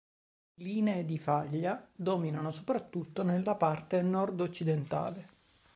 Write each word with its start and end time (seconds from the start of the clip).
Linee 0.61 1.05
di 1.05 1.19
faglia 1.19 1.87
dominano 1.95 2.49
soprattutto 2.51 3.21
nella 3.21 3.53
parte 3.53 4.01
nord-occidentale. 4.01 5.25